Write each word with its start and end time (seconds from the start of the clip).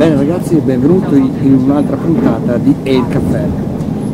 Bene 0.00 0.16
ragazzi, 0.16 0.54
benvenuti 0.54 1.14
in 1.14 1.60
un'altra 1.62 1.94
puntata 1.94 2.56
di 2.56 2.74
Air 2.84 3.06
Caffè. 3.08 3.44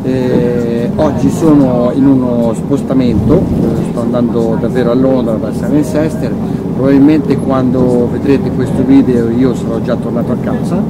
Eh, 0.03 0.91
oggi 0.97 1.31
sono 1.31 1.93
in 1.95 2.05
uno 2.05 2.53
spostamento, 2.55 3.35
eh, 3.37 3.91
sto 3.91 4.01
andando 4.01 4.59
davvero 4.61 4.91
a 4.91 4.95
Londra 4.95 5.35
da 5.35 5.53
San 5.53 5.71
Manchester, 5.71 6.35
probabilmente 6.75 7.37
quando 7.37 8.09
vedrete 8.11 8.51
questo 8.51 8.83
video 8.83 9.30
io 9.30 9.54
sarò 9.54 9.79
già 9.79 9.95
tornato 9.95 10.33
a 10.33 10.37
casa, 10.41 10.83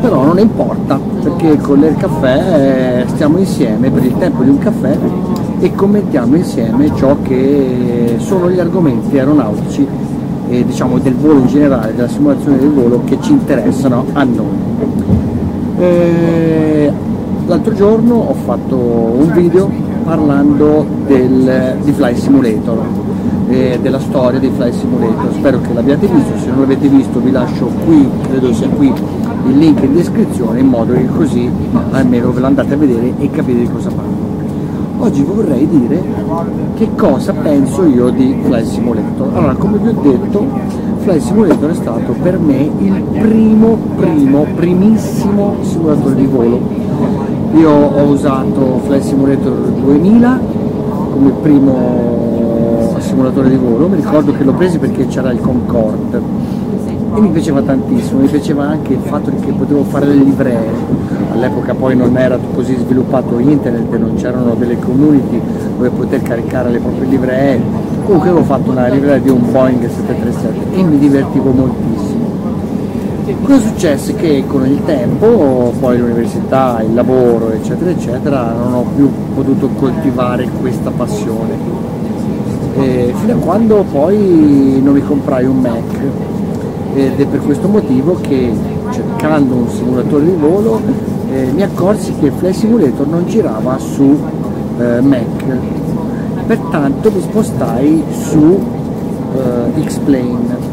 però 0.00 0.22
non 0.22 0.38
importa 0.38 1.00
perché 1.20 1.56
con 1.56 1.80
l'Air 1.80 1.96
Caffè 1.96 3.00
eh, 3.00 3.08
stiamo 3.08 3.38
insieme 3.38 3.90
per 3.90 4.04
il 4.04 4.16
tempo 4.18 4.44
di 4.44 4.50
un 4.50 4.58
caffè 4.58 4.96
e 5.58 5.74
commentiamo 5.74 6.36
insieme 6.36 6.94
ciò 6.94 7.16
che 7.22 8.18
sono 8.18 8.48
gli 8.48 8.60
argomenti 8.60 9.18
aeronautici 9.18 10.12
e 10.48 10.64
diciamo, 10.64 10.98
del 10.98 11.14
volo 11.14 11.40
in 11.40 11.46
generale, 11.46 11.94
della 11.94 12.08
simulazione 12.08 12.58
del 12.58 12.70
volo 12.70 13.02
che 13.04 13.18
ci 13.20 13.32
interessano 13.32 14.06
a 14.12 14.24
noi. 14.24 14.72
Eh, 15.78 16.92
l'altro 17.46 17.74
giorno 17.74 18.14
ho 18.14 18.34
fatto 18.34 18.76
un 18.76 19.32
video 19.34 19.70
parlando 20.04 20.86
del, 21.06 21.76
di 21.82 21.92
Fly 21.92 22.16
Simulator, 22.16 22.78
eh, 23.48 23.78
della 23.80 24.00
storia 24.00 24.38
di 24.38 24.50
Fly 24.54 24.72
Simulator, 24.72 25.32
spero 25.32 25.60
che 25.60 25.72
l'abbiate 25.72 26.06
visto, 26.06 26.38
se 26.38 26.50
non 26.50 26.60
l'avete 26.60 26.88
visto 26.88 27.20
vi 27.20 27.30
lascio 27.30 27.66
qui, 27.84 28.08
credo 28.28 28.52
sia 28.52 28.68
qui 28.68 28.92
il 29.46 29.58
link 29.58 29.82
in 29.82 29.94
descrizione 29.94 30.60
in 30.60 30.66
modo 30.66 30.94
che 30.94 31.06
così 31.06 31.50
almeno 31.90 32.32
ve 32.32 32.40
lo 32.40 32.46
andate 32.46 32.74
a 32.74 32.76
vedere 32.76 33.12
e 33.18 33.30
capite 33.30 33.58
di 33.58 33.68
cosa 33.68 33.90
parlo. 33.90 34.13
Oggi 35.04 35.22
vorrei 35.22 35.68
dire 35.68 36.02
che 36.76 36.88
cosa 36.96 37.34
penso 37.34 37.84
io 37.84 38.08
di 38.08 38.40
Fly 38.42 38.64
Simulator. 38.64 39.28
Allora, 39.34 39.52
come 39.52 39.76
vi 39.76 39.88
ho 39.88 40.00
detto, 40.00 40.46
Fly 41.00 41.20
Simulator 41.20 41.70
è 41.72 41.74
stato 41.74 42.14
per 42.22 42.38
me 42.38 42.70
il 42.78 43.02
primo, 43.20 43.76
primo, 43.96 44.46
primissimo 44.54 45.56
simulatore 45.60 46.14
di 46.14 46.24
volo. 46.24 46.58
Io 47.54 47.70
ho 47.70 48.02
usato 48.04 48.80
Fly 48.86 49.02
Simulator 49.02 49.52
2000 49.52 50.40
come 51.12 51.30
primo 51.42 52.96
simulatore 53.00 53.50
di 53.50 53.56
volo, 53.56 53.88
mi 53.88 53.96
ricordo 53.96 54.32
che 54.32 54.42
l'ho 54.42 54.54
preso 54.54 54.78
perché 54.78 55.06
c'era 55.06 55.30
il 55.30 55.40
Concorde 55.40 56.18
e 57.14 57.20
mi 57.20 57.28
piaceva 57.28 57.60
tantissimo, 57.60 58.20
mi 58.20 58.28
piaceva 58.28 58.64
anche 58.68 58.94
il 58.94 59.00
fatto 59.02 59.30
che 59.38 59.52
potevo 59.52 59.84
fare 59.84 60.06
le 60.06 60.14
livree, 60.14 60.72
all'epoca 61.34 61.74
poi 61.74 61.96
non 61.96 62.16
era 62.16 62.38
così 62.54 62.76
sviluppato 62.76 63.38
internet 63.38 63.92
non 63.96 64.14
c'erano 64.14 64.54
delle 64.54 64.78
community 64.78 65.40
dove 65.76 65.90
poter 65.90 66.22
caricare 66.22 66.70
le 66.70 66.78
proprie 66.78 67.08
livree, 67.08 67.60
comunque 68.04 68.30
avevo 68.30 68.44
fatto 68.44 68.70
una 68.70 68.86
livrea 68.86 69.18
di 69.18 69.28
un 69.28 69.50
Boeing 69.50 69.80
737 69.80 70.76
e 70.76 70.82
mi 70.82 70.98
divertivo 70.98 71.50
moltissimo. 71.50 72.22
Cosa 73.42 73.60
successe? 73.60 74.14
Che 74.14 74.44
con 74.46 74.66
il 74.66 74.84
tempo, 74.84 75.72
poi 75.78 75.98
l'università, 75.98 76.82
il 76.86 76.94
lavoro, 76.94 77.50
eccetera, 77.52 77.90
eccetera, 77.90 78.52
non 78.52 78.72
ho 78.72 78.84
più 78.94 79.10
potuto 79.34 79.68
coltivare 79.76 80.48
questa 80.60 80.90
passione. 80.90 81.52
E 82.76 83.12
fino 83.18 83.34
a 83.34 83.36
quando 83.36 83.84
poi 83.90 84.80
non 84.82 84.94
mi 84.94 85.02
comprai 85.02 85.44
un 85.44 85.58
Mac 85.58 86.00
ed 86.94 87.20
è 87.20 87.26
per 87.26 87.40
questo 87.40 87.68
motivo 87.68 88.18
che 88.20 88.52
cercando 88.90 89.54
un 89.54 89.68
simulatore 89.68 90.24
di 90.24 90.36
volo 90.38 90.80
eh, 91.34 91.50
mi 91.52 91.62
accorsi 91.62 92.14
che 92.20 92.26
il 92.26 92.32
Flight 92.32 92.54
Simulator 92.54 93.06
non 93.08 93.26
girava 93.26 93.76
su 93.78 94.16
eh, 94.78 95.00
Mac. 95.00 95.44
Pertanto 96.46 97.10
mi 97.10 97.20
spostai 97.20 98.04
su 98.28 98.62
eh, 99.34 99.82
X-Plane. 99.82 100.72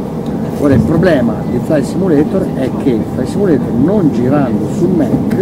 Ora 0.60 0.76
il 0.76 0.82
problema 0.82 1.34
di 1.50 1.60
Flight 1.66 1.86
Simulator 1.86 2.46
è 2.54 2.70
che 2.84 2.90
il 2.92 3.04
Flight 3.16 3.30
Simulator 3.30 3.72
non 3.72 4.12
girando 4.14 4.68
su 4.78 4.88
Mac 4.88 5.34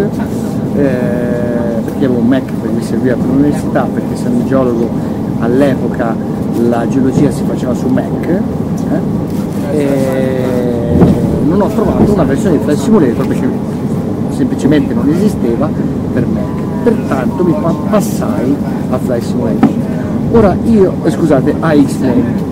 eh, 0.75 1.81
perché 1.83 2.05
avevo 2.05 2.19
un 2.19 2.27
Mac 2.27 2.45
che 2.45 2.67
mi 2.69 2.81
serviva 2.81 3.15
per 3.15 3.25
l'università 3.25 3.85
perché 3.93 4.13
essendo 4.13 4.45
geologo 4.45 4.89
all'epoca 5.39 6.15
la 6.69 6.87
geologia 6.87 7.31
si 7.31 7.43
faceva 7.43 7.73
su 7.73 7.87
Mac 7.87 8.41
eh, 9.73 10.97
non 11.43 11.61
ho 11.61 11.67
trovato 11.67 12.13
una 12.13 12.23
versione 12.23 12.57
di 12.57 12.63
Flight 12.63 12.79
Simulator 12.79 13.27
perché 13.27 13.47
semplicemente 14.39 14.93
non 14.93 15.09
esisteva 15.09 15.69
per 16.13 16.25
me. 16.25 16.41
Pertanto 16.81 17.43
mi 17.43 17.53
passai 17.89 18.55
a 18.89 18.97
Flight 18.97 19.23
Simulator. 19.23 19.69
Ora 20.31 20.55
io, 20.63 20.93
eh, 21.03 21.11
scusate, 21.11 21.55
a 21.59 21.75
X-Plane 21.75 22.47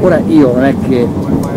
ora 0.00 0.20
io 0.28 0.52
non 0.54 0.64
è 0.64 0.74
che 0.88 1.06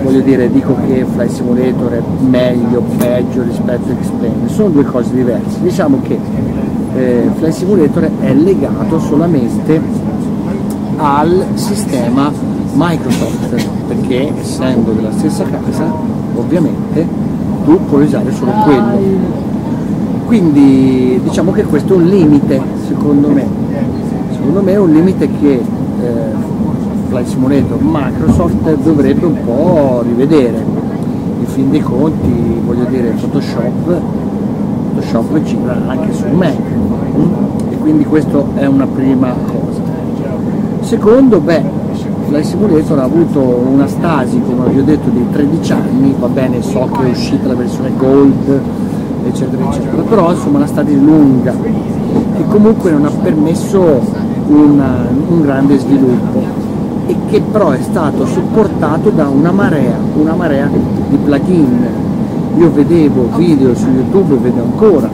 voglio 0.04 0.22
dire 0.22 0.52
dico 0.52 0.76
che 0.88 1.06
Flight 1.06 1.31
Simulator 1.31 1.92
è 1.92 2.02
meglio, 2.20 2.81
peggio 2.98 3.44
rispetto 3.44 3.92
a 3.92 3.96
X-Plane 4.02 4.50
sono 4.50 4.70
due 4.70 4.84
cose 4.84 5.14
diverse. 5.14 5.62
Diciamo 5.62 6.02
che 6.02 6.20
eh, 6.96 7.30
Flight 7.38 7.54
Simulator 7.54 8.10
è 8.20 8.34
legato 8.34 9.00
solamente 9.00 9.80
al 10.98 11.46
sistema 11.54 12.30
Microsoft 12.74 13.68
perché 13.88 14.34
essendo 14.38 14.92
della 14.92 15.12
stessa 15.12 15.46
casa 15.46 15.86
ovviamente 16.36 17.08
tu 17.64 17.80
puoi 17.86 18.04
usare 18.04 18.34
solo 18.34 18.52
quello. 18.64 19.50
Quindi 20.31 21.19
diciamo 21.22 21.52
che 21.52 21.64
questo 21.64 21.92
è 21.92 21.97
un 21.97 22.06
limite 22.06 22.62
secondo 22.88 23.28
me. 23.28 23.46
Secondo 24.31 24.62
me 24.62 24.72
è 24.72 24.78
un 24.78 24.90
limite 24.90 25.30
che 25.30 25.56
eh, 25.56 25.62
Flight 27.09 27.28
Simulator 27.28 27.78
Microsoft 27.81 28.78
dovrebbe 28.78 29.25
un 29.25 29.44
po' 29.44 30.02
rivedere. 30.03 30.64
In 31.38 31.46
fin 31.47 31.69
dei 31.69 31.81
conti, 31.81 32.62
voglio 32.66 32.86
dire, 32.86 33.09
Photoshop, 33.09 34.00
Photoshop 34.94 35.42
gira 35.42 35.78
anche 35.88 36.14
su 36.14 36.25
Mac 36.28 36.56
e 37.69 37.75
quindi 37.80 38.06
questo 38.06 38.52
è 38.56 38.66
una 38.68 38.88
prima 38.88 39.36
cosa. 39.48 39.81
Secondo, 40.80 41.42
beh, 41.42 41.62
Flight 42.28 42.46
Simulator 42.46 43.00
ha 43.00 43.03
avuto 43.03 43.42
una 43.42 43.86
stasi, 43.86 44.40
come 44.40 44.69
vi 44.69 44.80
ho 44.80 44.84
detto, 44.84 45.09
di 45.09 45.25
13 45.30 45.72
anni, 45.74 46.16
va 46.18 46.28
bene, 46.30 46.62
so 46.62 46.88
che 46.90 47.08
è 47.08 47.09
uscita 47.09 47.48
la 47.48 47.56
versione 47.56 47.92
Gold, 47.98 48.62
eccetera, 49.26 49.64
eccetera, 49.70 50.02
però 50.04 50.32
insomma 50.32 50.58
una 50.58 50.68
stasi 50.68 51.00
lunga, 51.00 51.54
che 52.36 52.46
comunque 52.48 52.92
non 52.92 53.06
ha 53.06 53.12
permesso 53.12 54.02
una, 54.48 55.08
un 55.28 55.42
grande 55.42 55.78
sviluppo 55.78 56.42
e 57.08 57.16
che 57.30 57.42
però 57.42 57.72
è 57.72 57.81
stato 57.81 58.26
supportato 58.26 59.10
da 59.10 59.28
una 59.28 59.52
marea, 59.52 59.96
una 60.16 60.34
marea 60.34 60.70
di 61.10 61.18
plugin. 61.18 61.88
Io 62.58 62.72
vedevo 62.72 63.30
video 63.38 63.74
su 63.76 63.88
YouTube, 63.88 64.36
vedo 64.36 64.62
ancora, 64.62 65.10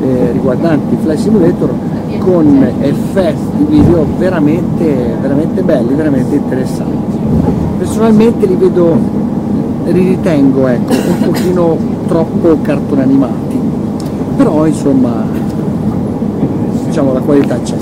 eh, 0.00 0.30
riguardanti 0.32 0.96
Flight 1.02 1.18
Simulator 1.18 1.70
con 2.18 2.66
effetti 2.80 3.64
video 3.68 4.06
veramente, 4.18 5.16
veramente 5.20 5.62
belli, 5.62 5.94
veramente 5.94 6.36
interessanti. 6.36 7.18
Personalmente 7.78 8.46
li 8.46 8.54
vedo, 8.54 8.96
li 9.84 9.92
ritengo 9.92 10.66
ecco, 10.66 10.92
un 10.92 11.24
pochino 11.24 11.76
troppo 12.06 12.58
cartoni 12.62 13.02
animati, 13.02 13.58
però 14.36 14.66
insomma 14.66 15.24
diciamo 16.86 17.12
la 17.12 17.20
qualità 17.20 17.58
c'è. 17.60 17.76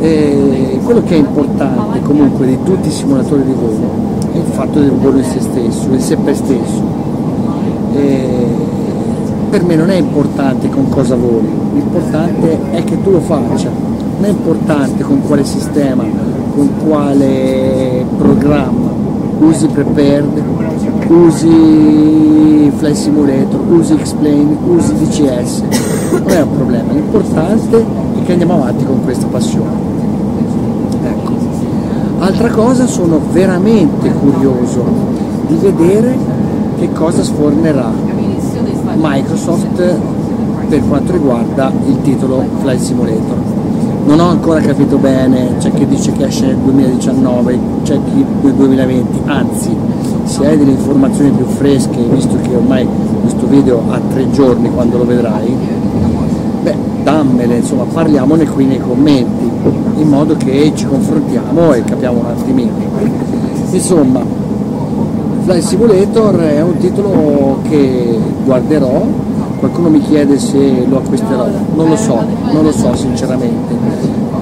E 0.00 0.80
quello 0.82 1.02
che 1.04 1.14
è 1.14 1.18
importante 1.18 2.00
comunque 2.00 2.46
di 2.46 2.58
tutti 2.64 2.88
i 2.88 2.90
simulatori 2.90 3.44
di 3.44 3.52
volo 3.52 4.10
è 4.32 4.36
il 4.36 4.44
fatto 4.50 4.80
del 4.80 4.90
volo 4.90 5.18
in 5.18 5.24
se 5.24 5.40
stesso, 5.40 5.92
in 5.92 6.00
sé 6.00 6.16
per 6.16 6.34
stesso. 6.34 6.82
E 7.94 8.46
per 9.50 9.64
me 9.64 9.76
non 9.76 9.90
è 9.90 9.96
importante 9.96 10.68
con 10.70 10.88
cosa 10.88 11.14
voli, 11.14 11.48
l'importante 11.74 12.58
è 12.70 12.82
che 12.84 13.00
tu 13.02 13.10
lo 13.10 13.20
faccia, 13.20 13.68
non 13.68 14.24
è 14.24 14.28
importante 14.30 15.02
con 15.02 15.20
quale 15.26 15.44
sistema, 15.44 16.02
con 16.54 16.70
quale 16.86 18.04
programma, 18.16 18.90
usi 19.40 19.66
Prepared, 19.66 20.42
usi 21.08 22.70
Fly 22.76 22.94
Simulator, 22.94 23.60
usi 23.68 23.94
Explain, 23.94 24.56
usi 24.66 24.94
DCS, 24.94 25.62
non 26.12 26.30
è 26.30 26.40
un 26.42 26.52
problema, 26.54 26.92
l'importante 26.92 27.78
è 27.78 28.22
che 28.24 28.32
andiamo 28.32 28.54
avanti 28.54 28.84
con 28.84 29.02
questa 29.02 29.26
passione. 29.26 29.70
Ecco. 31.04 31.32
Altra 32.18 32.50
cosa, 32.50 32.86
sono 32.86 33.20
veramente 33.32 34.10
curioso 34.12 34.84
di 35.46 35.56
vedere 35.56 36.16
che 36.78 36.90
cosa 36.92 37.22
sfornerà 37.22 37.90
Microsoft 38.96 39.98
per 40.68 40.80
quanto 40.88 41.12
riguarda 41.12 41.70
il 41.86 42.00
titolo 42.02 42.44
Flight 42.60 42.80
Simulator. 42.80 43.51
Non 44.04 44.18
ho 44.18 44.28
ancora 44.28 44.60
capito 44.60 44.98
bene, 44.98 45.56
c'è 45.58 45.70
chi 45.72 45.86
dice 45.86 46.12
che 46.12 46.26
esce 46.26 46.46
nel 46.46 46.56
2019, 46.56 47.58
c'è 47.82 47.98
chi 48.04 48.24
nel 48.42 48.52
2020, 48.52 49.20
anzi 49.26 49.76
se 50.24 50.46
hai 50.46 50.58
delle 50.58 50.72
informazioni 50.72 51.30
più 51.30 51.46
fresche, 51.46 51.98
visto 52.10 52.36
che 52.42 52.54
ormai 52.54 52.86
questo 53.20 53.46
video 53.46 53.82
ha 53.90 54.00
tre 54.12 54.28
giorni 54.30 54.70
quando 54.70 54.98
lo 54.98 55.04
vedrai, 55.04 55.56
beh 56.62 56.76
dammele, 57.04 57.58
insomma 57.58 57.84
parliamone 57.84 58.46
qui 58.48 58.64
nei 58.66 58.80
commenti, 58.80 59.48
in 59.96 60.08
modo 60.08 60.36
che 60.36 60.72
ci 60.74 60.84
confrontiamo 60.84 61.72
e 61.72 61.84
capiamo 61.84 62.18
un 62.18 62.26
attimino. 62.26 62.72
Insomma, 63.70 64.20
Fly 65.44 65.62
Simulator 65.62 66.36
è 66.38 66.60
un 66.60 66.76
titolo 66.76 67.58
che 67.68 68.18
guarderò, 68.44 69.04
qualcuno 69.62 69.90
mi 69.90 70.00
chiede 70.00 70.40
se 70.40 70.84
lo 70.88 70.98
acquisterò, 70.98 71.46
non 71.76 71.88
lo 71.88 71.94
so, 71.94 72.18
non 72.50 72.64
lo 72.64 72.72
so 72.72 72.96
sinceramente, 72.96 73.72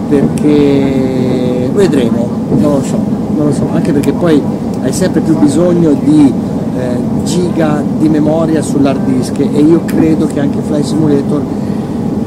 perché 0.08 1.68
vedremo, 1.74 2.26
non 2.56 2.72
lo 2.72 2.82
so, 2.82 2.98
non 3.36 3.48
lo 3.48 3.52
so, 3.52 3.66
anche 3.70 3.92
perché 3.92 4.12
poi 4.12 4.40
hai 4.80 4.92
sempre 4.94 5.20
più 5.20 5.38
bisogno 5.38 5.92
di 5.92 6.32
eh, 6.78 7.24
giga 7.24 7.82
di 7.98 8.08
memoria 8.08 8.62
sull'hard 8.62 9.04
disk 9.04 9.38
e 9.40 9.60
io 9.60 9.82
credo 9.84 10.24
che 10.24 10.40
anche 10.40 10.58
Fly 10.62 10.82
Simulator 10.82 11.42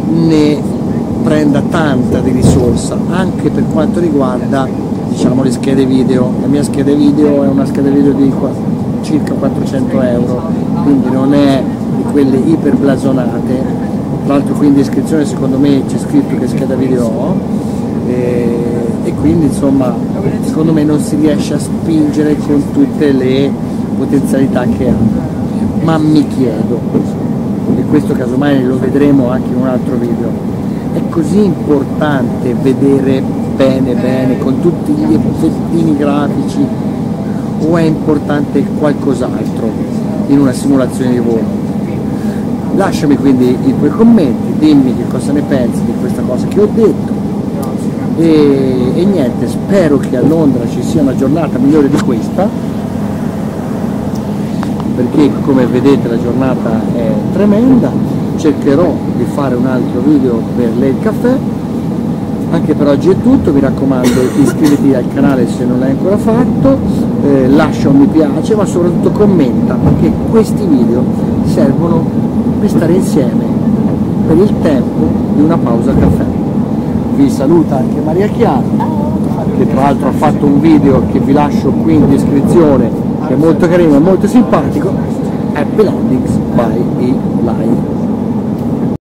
ne 0.10 0.62
prenda 1.24 1.63
tanta 1.68 2.19
di 2.19 2.30
risorsa, 2.30 2.95
anche 3.10 3.50
per 3.50 3.63
quanto 3.74 4.00
riguarda 4.00 4.68
diciamo 5.10 5.42
le 5.42 5.50
schede 5.50 5.88
video, 5.88 6.31
la 6.42 6.48
mia 6.48 6.62
scheda 6.62 6.94
video 6.94 7.42
è 7.42 7.48
una 7.48 7.66
scheda 7.66 7.90
video 7.90 8.12
di 8.12 8.31
circa 9.01 9.34
400 9.34 10.00
euro, 10.00 10.42
quindi 10.84 11.10
non 11.10 11.34
è 11.34 11.63
quelle 12.13 12.38
iper 12.38 12.75
blasonate, 12.75 13.63
tra 14.25 14.36
l'altro 14.36 14.54
qui 14.54 14.68
in 14.68 14.75
descrizione 14.75 15.25
secondo 15.25 15.57
me 15.57 15.83
c'è 15.88 15.98
scritto 15.98 16.38
che 16.38 16.48
scheda 16.48 16.75
video. 16.75 17.06
Ho 17.06 17.36
e, 18.07 18.57
e 19.04 19.13
quindi 19.15 19.45
insomma 19.45 19.95
secondo 20.44 20.74
me 20.74 20.83
non 20.83 21.00
si 21.00 21.15
riesce 21.15 21.56
a 21.56 21.60
spingere 21.60 22.38
con 22.38 22.62
tutte 22.71 23.12
le 23.12 23.51
potenzialità 23.98 24.63
che 24.65 24.89
ha, 24.89 24.94
ma 25.81 25.98
mi 25.98 26.25
chiedo, 26.27 26.80
e 27.75 27.81
questo 27.89 28.13
casomai 28.13 28.63
lo 28.63 28.77
vedremo 28.77 29.30
anche 29.30 29.50
in 29.50 29.57
un 29.57 29.68
altro 29.68 29.95
video, 29.95 30.30
è 30.94 31.01
così 31.09 31.44
importante 31.44 32.54
vedere 32.62 33.24
bene 33.56 33.95
bene 33.95 34.38
con 34.38 34.62
tutti 34.62 34.92
gli 34.92 35.13
effettini 35.13 35.95
grafici 35.98 36.66
o 37.59 37.77
è 37.77 37.83
importante 37.83 38.63
qualcos'altro 38.77 39.69
in 40.27 40.39
una 40.39 40.54
simulazione 40.54 41.12
di 41.12 41.19
volo? 41.19 41.62
Lasciami 42.75 43.18
quindi 43.18 43.58
i 43.66 43.78
tuoi 43.78 43.92
commenti, 43.92 44.58
dimmi 44.58 44.96
che 44.96 45.08
cosa 45.08 45.31
ne 45.31 45.42
pensi 45.42 45.84
di 45.86 45.94
questa 46.00 46.22
cosa 46.22 46.48
che 46.48 46.60
ho 46.60 46.68
detto. 46.74 47.22
E, 48.18 48.92
e 48.96 49.06
niente, 49.06 49.48
spero 49.48 49.98
che 49.98 50.18
a 50.18 50.22
Londra 50.22 50.68
ci 50.68 50.81
sia 50.84 51.02
una 51.02 51.16
giornata 51.16 51.58
migliore 51.58 51.90
di 51.90 52.00
questa 52.02 52.74
perché 54.96 55.31
come 55.42 55.66
vedete 55.66 56.08
la 56.08 56.20
giornata 56.20 56.81
è 56.96 57.12
tremenda. 57.34 57.92
Cercherò 58.36 58.94
di 59.16 59.26
fare 59.26 59.56
un 59.56 59.66
altro 59.66 60.02
video 60.02 60.42
per 60.56 60.72
Late 60.78 61.00
Caffè. 61.00 61.38
Anche 62.52 62.74
per 62.76 62.88
oggi 62.88 63.10
è 63.10 63.16
tutto, 63.22 63.52
mi 63.52 63.60
raccomando 63.60 64.22
iscriviti 64.42 64.94
al 64.94 65.06
canale 65.14 65.48
se 65.48 65.66
non 65.66 65.80
l'hai 65.80 65.92
ancora 65.92 66.18
fatto, 66.18 66.78
eh, 67.24 67.48
lascia 67.48 67.90
un 67.90 67.98
mi 67.98 68.08
piace 68.08 68.56
ma 68.56 68.66
soprattutto 68.66 69.12
commenta 69.12 69.75
perché 69.75 70.12
questi 70.30 70.66
video 70.66 71.04
servono 71.46 72.06
per 72.60 72.70
stare 72.70 72.94
insieme 72.94 73.46
per 74.28 74.38
il 74.38 74.54
tempo 74.62 75.08
di 75.36 75.42
una 75.42 75.58
pausa 75.58 75.94
caffè. 75.94 76.25
Vi 77.16 77.30
saluta 77.30 77.78
anche 77.78 78.02
Maria 78.02 78.28
Chiara 78.28 78.62
che 79.58 79.68
tra 79.68 79.81
l'altro 79.81 80.10
ha 80.10 80.12
fatto 80.12 80.46
un 80.46 80.60
video 80.60 81.04
che 81.12 81.20
vi 81.20 81.31
lascio 81.31 81.70
qui 81.72 81.96
in 81.96 82.10
descrizione 82.10 82.90
che 83.28 83.34
è 83.34 83.38
molto 83.38 83.68
carino 83.68 83.96
e 83.96 84.00
molto 84.00 84.28
simpatico, 84.28 84.92
Happy 85.54 85.84
Landings 85.84 86.31
by 86.56 86.84
E-Line. 87.00 88.03